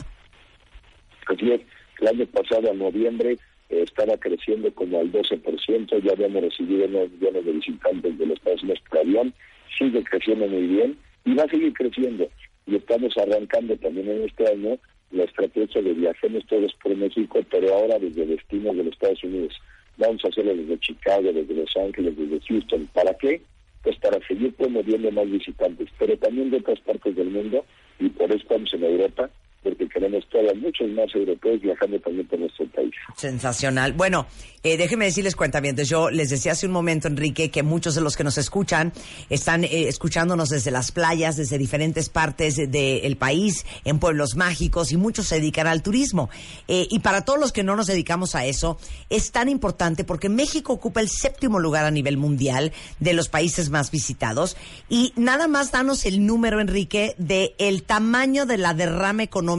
Así 1.28 1.52
es. 1.52 1.62
El 2.00 2.08
año 2.08 2.26
pasado, 2.28 2.72
en 2.72 2.80
noviembre, 2.80 3.38
estaba 3.72 4.18
creciendo 4.18 4.74
como 4.74 5.00
al 5.00 5.12
12%. 5.12 6.04
Ya 6.04 6.12
habíamos 6.12 6.42
recibido 6.44 6.88
9 6.90 7.10
millones 7.20 7.46
de 7.46 7.52
visitantes 7.52 8.18
de 8.18 8.26
los 8.26 8.38
Estados 8.38 8.64
Unidos 8.64 8.84
por 8.90 9.00
avión. 9.00 9.34
Sigue 9.78 10.04
creciendo 10.04 10.48
muy 10.48 10.68
bien 10.68 10.98
y 11.26 11.34
va 11.34 11.44
a 11.44 11.50
seguir 11.50 11.74
creciendo. 11.74 12.30
Y 12.68 12.76
estamos 12.76 13.18
arrancando 13.18 13.76
también 13.78 14.10
en 14.10 14.24
este 14.24 14.48
año 14.48 14.78
la 15.12 15.24
estrategia 15.24 15.82
de 15.82 15.94
viajemos 15.94 16.46
todos 16.48 16.74
por 16.82 16.96
México, 16.96 17.40
pero 17.50 17.74
ahora 17.74 18.00
desde 18.00 18.26
destinos 18.26 18.76
de 18.76 18.84
los 18.84 18.94
Estados 18.94 19.24
Unidos. 19.24 19.60
Vamos 19.98 20.24
a 20.24 20.30
hacerlo 20.30 20.56
desde 20.56 20.80
Chicago, 20.80 21.32
desde 21.34 21.54
Los 21.54 21.76
Ángeles, 21.76 22.18
desde 22.18 22.40
Houston. 22.48 22.88
¿Para 22.94 23.14
qué? 23.16 23.42
Pues 23.84 23.98
para 23.98 24.26
seguir 24.28 24.54
promoviendo 24.54 25.12
más 25.12 25.30
visitantes, 25.30 25.90
pero 26.00 26.18
también 26.18 26.50
de 26.52 26.58
otras 26.58 26.80
partes 26.82 27.16
del 27.16 27.30
mundo, 27.30 27.66
y 28.00 28.10
por 28.10 28.30
eso 28.30 28.38
estamos 28.38 28.74
en 28.74 28.84
Europa, 28.84 29.30
porque 29.64 29.88
queremos 29.88 30.28
todavía 30.30 30.54
muchos 30.56 30.90
más 30.90 31.14
europeos 31.14 31.62
viajando 31.62 32.00
también 32.00 32.28
por 32.28 32.40
nuestro 32.40 32.66
país. 32.68 32.92
Sensacional. 33.16 33.94
Bueno, 33.94 34.26
eh, 34.64 34.76
déjenme 34.78 35.06
decirles 35.06 35.36
cuentamientos. 35.36 35.88
Yo 35.88 36.10
les 36.10 36.30
decía 36.30 36.54
hace 36.54 36.66
un 36.66 36.72
momento, 36.72 37.08
Enrique, 37.08 37.52
que 37.52 37.62
muchos 37.62 37.94
de 37.94 38.02
los 38.02 38.16
que 38.16 38.24
nos 38.24 38.40
escuchan 38.40 38.92
están 39.30 39.64
eh, 39.64 39.88
escuchándonos 39.88 40.50
desde 40.50 40.72
las 40.72 40.92
playas, 40.92 41.38
desde 41.38 41.60
diferentes 41.60 42.10
partes 42.10 42.56
del 42.56 43.18
país, 43.18 43.66
en 43.86 44.00
pueblos 44.00 44.36
mágicos, 44.36 44.92
y 44.92 44.98
muchos 44.98 45.28
se 45.28 45.36
dedican 45.36 45.68
al 45.68 45.84
turismo. 45.84 46.30
Eh, 46.68 46.88
y 46.90 47.00
para 47.00 47.24
todos 47.24 47.40
los 47.40 47.52
que 47.52 47.64
no 47.64 47.76
nos 47.76 47.88
dedicamos 47.88 48.34
a 48.34 48.46
eso, 48.46 48.80
es 49.10 49.32
tan 49.32 49.48
importante 49.48 50.04
porque 50.04 50.30
México 50.30 50.74
ocupa 50.74 51.02
el 51.02 51.10
séptimo 51.10 51.60
lugar 51.60 51.86
a 51.86 51.92
nivel 51.92 52.18
mundial 52.18 52.72
de 53.00 53.14
los 53.14 53.30
países 53.30 53.70
más 53.70 53.92
visitados. 53.92 54.58
Y 54.90 55.14
nada 55.16 55.48
más 55.48 55.72
danos 55.72 56.06
el 56.06 56.26
número, 56.26 56.60
Enrique, 56.60 57.14
de 57.20 57.54
el 57.60 57.84
tamaño 57.84 58.48
de 58.48 58.58
la 58.58 58.74
derrama 58.74 59.22
económica 59.22 59.51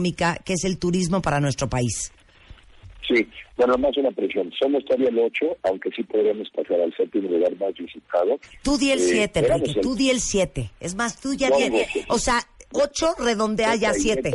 que 0.43 0.53
es 0.53 0.63
el 0.65 0.77
turismo 0.77 1.21
para 1.21 1.39
nuestro 1.39 1.67
país. 1.69 2.11
Sí, 3.07 3.27
bueno, 3.57 3.77
más 3.77 3.95
una 3.97 4.11
presión. 4.11 4.51
Somos 4.59 4.83
todavía 4.85 5.09
el 5.09 5.19
8, 5.19 5.57
aunque 5.63 5.89
sí 5.95 6.03
podríamos 6.03 6.49
pasar 6.51 6.79
al 6.79 6.93
séptimo 6.95 7.29
lugar 7.29 7.55
más 7.57 7.73
visitado. 7.73 8.39
Tú 8.63 8.77
di 8.77 8.91
el 8.91 8.99
7, 8.99 9.39
eh, 9.39 9.45
Enrique, 9.45 9.81
tú 9.81 9.95
di 9.95 10.09
el 10.09 10.19
7. 10.19 10.71
Es 10.79 10.95
más, 10.95 11.19
tú 11.19 11.33
ya 11.33 11.49
di 11.49 11.69
O 12.07 12.17
sea, 12.17 12.39
8 12.71 13.15
redondea 13.19 13.75
ya 13.75 13.93
7. 13.93 14.31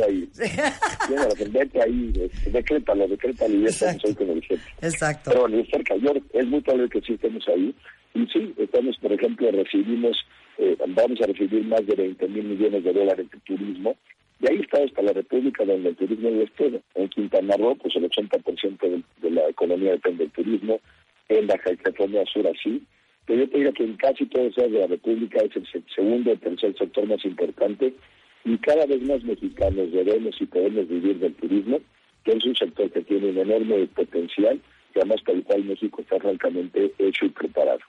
Vete 1.49 1.81
ahí, 1.81 2.13
decrétalo, 2.51 3.07
decrétalo 3.07 3.55
y 3.55 3.63
ya 3.63 3.69
estamos 3.69 4.05
hoy 4.05 4.15
con 4.15 4.29
el 4.29 4.43
7. 4.47 4.63
Exacto. 4.81 5.31
Pero 5.31 5.41
bueno, 5.41 5.63
cerca, 5.71 5.95
yo, 5.97 6.13
es 6.33 6.47
muy 6.47 6.61
probable 6.61 6.89
que 6.89 7.01
sí 7.01 7.13
estemos 7.13 7.43
ahí. 7.49 7.73
Y 8.13 8.25
sí, 8.27 8.53
estamos, 8.57 8.97
por 8.97 9.11
ejemplo, 9.11 9.51
recibimos, 9.51 10.17
eh, 10.57 10.75
vamos 10.87 11.19
a 11.21 11.27
recibir 11.27 11.65
más 11.65 11.85
de 11.85 11.95
20 11.95 12.27
mil 12.27 12.43
millones 12.43 12.83
de 12.83 12.93
dólares 12.93 13.27
de 13.29 13.39
turismo 13.39 13.95
y 14.39 14.47
ahí 14.47 14.59
está 14.61 14.81
hasta 14.83 15.01
la 15.01 15.13
República 15.13 15.65
donde 15.65 15.89
el 15.89 15.95
turismo 15.95 16.29
es 16.29 16.51
todo. 16.53 16.81
En 16.95 17.09
Quintana 17.09 17.57
Roo, 17.57 17.75
pues 17.75 17.95
el 17.95 18.09
80% 18.09 18.79
de, 18.79 19.03
de, 19.21 19.31
la 19.31 19.49
economía 19.49 19.91
depende 19.91 20.23
del 20.23 20.31
turismo. 20.31 20.79
En 21.27 21.47
la 21.47 21.57
California 21.57 22.23
Sur 22.25 22.47
así. 22.47 22.81
Pero 23.25 23.41
yo 23.41 23.49
te 23.49 23.57
digo 23.59 23.73
que 23.73 23.83
en 23.83 23.97
casi 23.97 24.25
todos 24.25 24.57
lados 24.57 24.71
de 24.71 24.79
la 24.79 24.87
República 24.87 25.39
es 25.41 25.55
el 25.55 25.85
segundo 25.93 26.31
o 26.31 26.37
tercer 26.37 26.75
sector 26.75 27.05
más 27.05 27.23
importante 27.23 27.93
y 28.45 28.57
cada 28.57 28.85
vez 28.85 29.01
más 29.03 29.23
mexicanos 29.23 29.91
debemos 29.91 30.35
y 30.41 30.45
podemos 30.45 30.87
vivir 30.87 31.19
del 31.19 31.35
turismo, 31.35 31.79
que 32.23 32.31
es 32.31 32.45
un 32.45 32.55
sector 32.55 32.89
que 32.89 33.01
tiene 33.01 33.29
un 33.29 33.37
enorme 33.37 33.85
potencial 33.87 34.59
y 34.95 34.99
además 34.99 35.21
para 35.21 35.37
el 35.37 35.43
cual 35.43 35.63
México 35.65 36.01
está 36.01 36.19
francamente 36.19 36.91
hecho 36.97 37.25
y 37.25 37.29
preparado. 37.29 37.81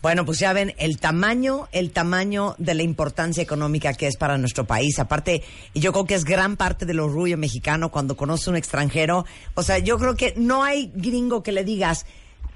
Bueno, 0.00 0.24
pues 0.24 0.38
ya 0.38 0.52
ven 0.52 0.74
el 0.78 0.98
tamaño, 0.98 1.68
el 1.72 1.90
tamaño 1.90 2.54
de 2.58 2.74
la 2.74 2.82
importancia 2.82 3.42
económica 3.42 3.94
que 3.94 4.06
es 4.06 4.16
para 4.16 4.38
nuestro 4.38 4.64
país. 4.64 4.98
Aparte, 4.98 5.42
yo 5.74 5.92
creo 5.92 6.04
que 6.06 6.14
es 6.14 6.24
gran 6.24 6.56
parte 6.56 6.86
del 6.86 7.00
orgullo 7.00 7.36
mexicano 7.36 7.90
cuando 7.90 8.16
conoce 8.16 8.50
un 8.50 8.56
extranjero. 8.56 9.24
O 9.54 9.62
sea, 9.62 9.78
yo 9.78 9.98
creo 9.98 10.14
que 10.14 10.34
no 10.36 10.62
hay 10.62 10.92
gringo 10.94 11.42
que 11.42 11.52
le 11.52 11.64
digas, 11.64 12.06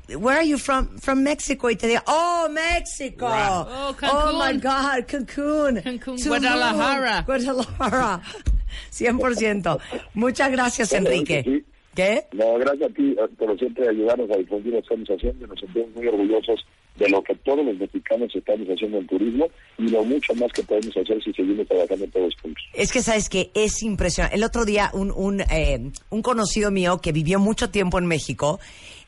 Where 0.09 0.37
are 0.37 0.47
you 0.47 0.59
from? 0.59 0.99
From 0.99 1.23
Mexico. 1.23 1.71
Y 1.71 1.77
te 1.77 1.87
diga, 1.87 2.03
oh, 2.07 2.49
México. 2.51 3.27
Oh, 3.27 3.95
Cancún. 3.97 4.21
Oh, 4.21 4.45
my 4.45 4.59
God, 4.59 5.07
Cancún. 5.07 5.81
Cancún, 5.81 6.17
Guadalajara. 6.27 7.23
Guadalajara. 7.23 8.21
100%. 8.93 9.81
Muchas 10.15 10.51
gracias, 10.51 10.93
Enrique. 10.93 11.65
¿Qué? 11.95 12.27
No, 12.33 12.55
gracias 12.59 12.91
a 12.91 12.95
ti 12.95 13.15
por 13.39 13.59
siempre 13.59 13.89
ayudarnos 13.89 14.31
a 14.31 14.39
difundir 14.39 14.73
lo 14.73 14.81
que 14.81 14.95
estamos 14.95 15.09
haciendo. 15.09 15.47
Nos 15.47 15.61
sentimos 15.61 15.91
muy 15.95 16.07
orgullosos 16.09 16.65
de 16.97 17.09
lo 17.09 17.23
que 17.23 17.35
todos 17.37 17.65
los 17.65 17.77
mexicanos 17.79 18.35
estamos 18.35 18.67
haciendo 18.69 18.99
en 18.99 19.07
turismo 19.07 19.49
y 19.79 19.89
lo 19.89 20.05
mucho 20.05 20.35
más 20.35 20.53
que 20.53 20.63
podemos 20.63 20.97
hacer 20.97 21.23
si 21.23 21.33
seguimos 21.33 21.67
trabajando 21.67 22.07
todos 22.09 22.35
juntos. 22.41 22.63
Es 22.75 22.93
que 22.93 23.03
sabes 23.03 23.29
que 23.29 23.51
es 23.55 23.83
impresionante. 23.83 24.37
El 24.37 24.45
otro 24.45 24.65
día 24.65 24.91
un, 24.93 25.11
un, 25.11 25.41
eh, 25.41 25.91
un 26.11 26.23
conocido 26.23 26.71
mío 26.71 27.01
que 27.01 27.13
vivió 27.13 27.39
mucho 27.39 27.71
tiempo 27.71 27.99
en 27.99 28.07
México, 28.07 28.61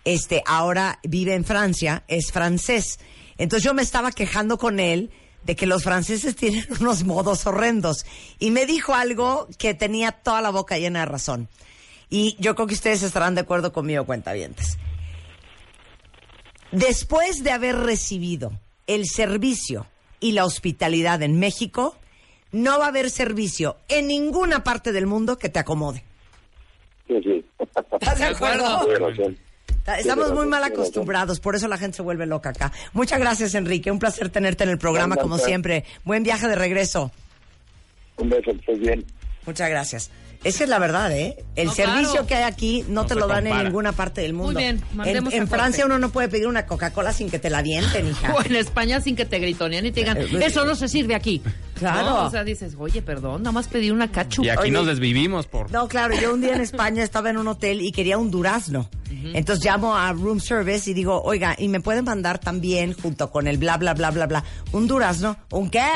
este, 0.04 0.42
ahora 0.46 0.98
vive 1.02 1.34
en 1.34 1.44
Francia, 1.44 2.04
es 2.08 2.32
francés. 2.32 2.98
Entonces 3.36 3.64
yo 3.64 3.74
me 3.74 3.82
estaba 3.82 4.12
quejando 4.12 4.58
con 4.58 4.80
él 4.80 5.10
de 5.44 5.56
que 5.56 5.66
los 5.66 5.84
franceses 5.84 6.36
tienen 6.36 6.64
unos 6.80 7.04
modos 7.04 7.46
horrendos 7.46 8.06
y 8.38 8.50
me 8.50 8.66
dijo 8.66 8.94
algo 8.94 9.48
que 9.58 9.74
tenía 9.74 10.12
toda 10.12 10.40
la 10.40 10.50
boca 10.50 10.78
llena 10.78 11.00
de 11.00 11.06
razón. 11.06 11.48
Y 12.10 12.36
yo 12.38 12.54
creo 12.54 12.66
que 12.66 12.74
ustedes 12.74 13.02
estarán 13.02 13.34
de 13.34 13.42
acuerdo 13.42 13.72
conmigo, 13.72 14.04
cuentavientes. 14.04 14.78
Después 16.74 17.44
de 17.44 17.50
haber 17.50 17.76
recibido 17.76 18.52
el 18.86 19.06
servicio 19.06 19.86
y 20.20 20.32
la 20.32 20.44
hospitalidad 20.44 21.22
en 21.22 21.38
México, 21.38 21.96
no 22.52 22.78
va 22.78 22.86
a 22.86 22.88
haber 22.88 23.10
servicio 23.10 23.76
en 23.88 24.08
ninguna 24.08 24.64
parte 24.64 24.92
del 24.92 25.06
mundo 25.06 25.38
que 25.38 25.48
te 25.48 25.58
acomode. 25.58 26.02
Sí, 27.06 27.14
sí. 27.22 27.44
¿Estás 28.00 28.18
de 28.18 28.24
acuerdo? 28.24 28.88
Estamos 29.98 30.32
muy 30.32 30.46
mal 30.46 30.64
acostumbrados, 30.64 31.40
por 31.40 31.54
eso 31.54 31.68
la 31.68 31.76
gente 31.76 31.96
se 31.96 32.02
vuelve 32.02 32.26
loca 32.26 32.50
acá. 32.50 32.72
Muchas 32.92 33.20
gracias, 33.20 33.54
Enrique. 33.54 33.90
Un 33.90 33.98
placer 33.98 34.30
tenerte 34.30 34.64
en 34.64 34.70
el 34.70 34.78
programa, 34.78 35.16
como 35.16 35.38
siempre. 35.38 35.84
Buen 36.04 36.22
viaje 36.22 36.48
de 36.48 36.56
regreso. 36.56 37.12
Un 38.16 38.30
beso, 38.30 38.50
estés 38.50 38.80
bien. 38.80 39.04
Muchas 39.46 39.68
gracias. 39.68 40.10
Esa 40.44 40.64
es 40.64 40.70
la 40.70 40.78
verdad, 40.78 41.10
¿eh? 41.12 41.42
El 41.56 41.68
No, 41.68 41.74
servicio 41.74 42.10
claro. 42.10 42.26
que 42.26 42.34
hay 42.34 42.42
aquí 42.44 42.84
no, 42.88 43.02
No 43.02 43.06
te 43.06 43.14
lo 43.14 43.26
dan 43.26 43.46
en 43.46 43.64
ninguna 43.64 43.92
parte 43.92 44.20
del 44.20 44.34
mundo. 44.34 44.52
Muy 44.52 44.62
bien, 44.62 44.82
en, 44.90 44.96
mandemos 44.96 45.32
en 45.34 45.48
Francia 45.48 45.86
uno 45.86 45.98
no 45.98 46.10
puede 46.10 46.28
pedir 46.28 46.46
una 46.46 46.66
Coca-Cola 46.66 47.12
sin 47.12 47.30
que 47.30 47.38
te 47.38 47.50
la 47.50 47.62
dienten, 47.62 48.08
hija. 48.08 48.34
O 48.36 48.42
en 48.44 48.56
España 48.56 49.00
sin 49.00 49.16
que 49.16 49.24
te 49.24 49.38
gritonean 49.38 49.86
y 49.86 49.90
te 49.92 50.00
digan, 50.00 50.18
Eh, 50.18 50.28
eso 50.42 50.64
no 50.64 50.74
se 50.74 50.88
sirve 50.88 51.14
aquí. 51.14 51.42
Claro. 51.78 52.08
No, 52.10 52.24
o 52.26 52.30
sea, 52.30 52.44
dices, 52.44 52.76
oye, 52.78 53.02
perdón, 53.02 53.42
nada 53.42 53.52
más 53.52 53.66
pedí 53.68 53.90
una 53.90 54.10
cachu. 54.10 54.44
Y 54.44 54.48
aquí 54.48 54.60
Oye. 54.62 54.70
nos 54.70 54.86
desvivimos 54.86 55.46
por... 55.46 55.72
No, 55.72 55.88
claro, 55.88 56.14
yo 56.20 56.32
un 56.32 56.40
día 56.40 56.54
en 56.54 56.60
España 56.60 57.02
estaba 57.02 57.30
en 57.30 57.36
un 57.36 57.48
hotel 57.48 57.80
y 57.82 57.90
quería 57.90 58.16
un 58.16 58.30
durazno. 58.30 58.88
Entonces 59.32 59.64
llamo 59.64 59.96
a 59.96 60.12
room 60.12 60.40
service 60.40 60.90
y 60.90 60.94
digo, 60.94 61.22
oiga, 61.22 61.54
¿y 61.58 61.68
me 61.68 61.80
pueden 61.80 62.04
mandar 62.04 62.38
también, 62.38 62.92
junto 62.92 63.30
con 63.30 63.46
el 63.46 63.58
bla, 63.58 63.76
bla, 63.76 63.94
bla, 63.94 64.10
bla, 64.10 64.26
bla, 64.26 64.44
un 64.72 64.86
durazno? 64.86 65.36
¿Un 65.50 65.70
qué? 65.70 65.88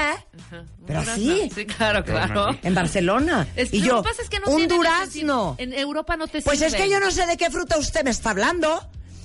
Pero 0.86 1.00
así. 1.00 1.50
Sí, 1.54 1.66
claro, 1.66 2.04
claro. 2.04 2.56
En 2.62 2.74
Barcelona. 2.74 3.46
Es- 3.56 3.72
y 3.74 3.80
lo 3.80 3.86
yo, 3.86 3.96
que 4.02 4.08
pasa 4.08 4.22
es 4.22 4.28
que 4.30 4.40
no 4.40 4.50
un 4.50 4.66
durazno. 4.68 5.56
En 5.58 5.72
Europa 5.74 6.16
no 6.16 6.26
te 6.28 6.40
Pues 6.42 6.62
es 6.62 6.74
que 6.74 6.88
yo 6.88 7.00
no 7.00 7.10
sé 7.10 7.26
de 7.26 7.36
qué 7.36 7.50
fruta 7.50 7.76
usted 7.78 8.04
me 8.04 8.10
está 8.10 8.30
hablando. 8.30 8.80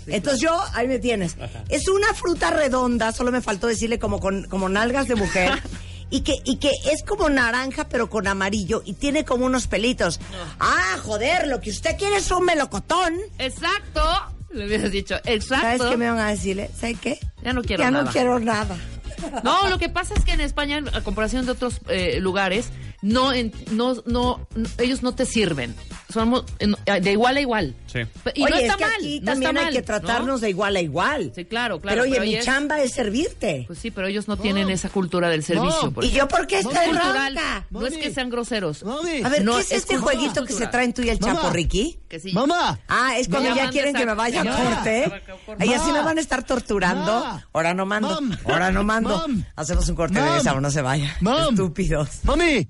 Entonces 0.06 0.42
yo, 0.42 0.62
ahí 0.74 0.88
me 0.88 1.00
tienes. 1.00 1.38
Es 1.70 1.88
una 1.88 2.14
fruta 2.14 2.52
redonda, 2.52 3.14
solo 3.14 3.32
me 3.32 3.42
faltó 3.42 3.68
decirle 3.68 4.00
como 4.00 4.20
con 4.20 4.44
como 4.50 4.68
nalgas 4.68 5.08
de 5.08 5.16
mujer. 5.16 5.62
Y 6.10 6.22
que, 6.22 6.36
y 6.44 6.58
que 6.58 6.72
es 6.92 7.04
como 7.04 7.30
naranja, 7.30 7.88
pero 7.90 8.10
con 8.10 8.28
amarillo, 8.28 8.84
y 8.86 8.94
tiene 8.94 9.26
como 9.26 9.46
unos 9.46 9.68
pelitos. 9.68 10.20
Ah, 10.60 10.98
joder, 11.04 11.48
lo 11.48 11.60
que 11.60 11.72
usted 11.72 11.98
quiere 11.98 12.18
es 12.18 12.30
un 12.32 12.46
melocotón. 12.46 13.16
Exacto. 13.40 14.02
Le 14.52 14.68
hubieras 14.68 14.92
dicho, 14.92 15.16
exacto. 15.26 15.66
¿Sabes 15.66 15.82
qué 15.82 15.98
me 15.98 16.10
van 16.10 16.20
a 16.20 16.30
decirle? 16.30 16.70
¿Sabes 16.80 17.00
qué? 17.00 17.20
Ya 17.44 17.54
no 17.54 17.64
quiero 17.64 17.84
ya 17.84 17.90
nada. 17.90 18.06
no 18.06 18.12
quiero 18.12 18.40
nada. 18.40 18.78
No, 19.44 19.70
lo 19.70 19.78
que 19.80 19.90
pasa 19.90 20.14
es 20.16 20.26
que 20.26 20.34
en 20.34 20.42
España, 20.42 20.84
a 20.94 21.02
comparación 21.02 21.46
de 21.46 21.54
otros 21.54 21.80
eh, 21.88 22.20
lugares, 22.20 22.70
no, 23.04 23.32
en- 23.32 23.54
no, 23.72 23.94
no, 24.08 24.48
no- 24.56 24.68
ellos 24.80 25.04
no 25.04 25.14
te 25.14 25.26
sirven. 25.28 25.76
Somos 26.12 26.46
de 26.60 27.12
igual 27.12 27.38
a 27.38 27.42
igual. 27.42 27.76
Sí. 27.88 28.00
Y 28.36 28.44
oye, 28.44 28.50
no 28.52 28.56
está 28.58 28.74
es 28.74 28.76
que 28.78 28.84
mal. 28.86 28.94
aquí 28.98 29.20
no 29.20 29.26
también 29.26 29.50
está 29.50 29.60
hay 29.62 29.66
mal, 29.66 29.74
que 29.74 29.82
tratarnos 29.82 30.28
¿no? 30.28 30.40
de 30.40 30.50
igual 30.50 30.76
a 30.76 30.82
igual. 30.82 31.32
Sí, 31.36 31.46
claro, 31.46 31.80
claro. 31.80 31.96
Pero 31.96 32.04
oye, 32.04 32.14
pero 32.14 32.24
mi 32.26 32.36
es- 32.36 32.46
chamba 32.46 32.82
es 32.82 32.92
servirte. 32.94 33.64
Pues 33.68 33.80
sí, 33.80 33.90
pero 33.92 34.08
ellos 34.08 34.28
no 34.28 34.38
tienen 34.38 34.70
esa 34.70 34.90
cultura 34.90 35.30
del 35.30 35.44
servicio. 35.44 35.92
por 35.92 36.04
¿Y 36.06 36.12
yo 36.12 36.28
por 36.28 36.46
qué 36.48 36.60
estoy 36.60 36.74
es 36.76 36.82
cultural. 36.90 37.36
ronca? 37.36 37.66
No 37.72 37.86
es 37.88 37.98
que 37.98 38.12
sean 38.14 38.30
groseros. 38.30 38.84
Mami. 38.84 39.24
A 39.24 39.30
ver, 39.30 39.44
No, 39.44 39.56
¿qué 39.56 39.62
es, 39.62 39.72
es 39.72 39.78
este 39.80 39.98
jueguito 39.98 40.46
que 40.46 40.54
se 40.54 40.68
traen 40.68 40.94
tú 40.94 41.02
y 41.02 41.10
el 41.10 41.20
Mamá. 41.20 41.34
Chapo, 41.36 41.50
Ricky? 41.50 42.00
Que 42.08 42.20
sí. 42.20 42.32
Mamá. 42.32 42.80
Ah, 42.88 43.18
es 43.18 43.28
cuando 43.28 43.54
Ya 43.56 43.70
quieren 43.70 43.94
que 43.94 44.02
esa- 44.02 44.10
me 44.12 44.16
vaya 44.16 44.42
a 44.42 44.76
corte. 44.76 45.12
Y 45.66 45.74
así 45.74 45.92
me 45.92 46.02
van 46.02 46.18
a 46.18 46.22
estar 46.22 46.44
torturando. 46.44 47.26
Ahora 47.54 47.74
no 47.74 47.86
mando. 47.86 48.20
Ahora 48.46 48.72
no 48.72 48.84
mando. 48.84 49.26
Hacemos 49.56 49.90
un 49.90 49.96
corte, 49.96 50.20
Mam. 50.20 50.28
regresamos, 50.30 50.62
no 50.62 50.70
se 50.72 50.82
vaya. 50.82 51.18
Estúpidos. 51.50 52.10
Mami. 52.24 52.70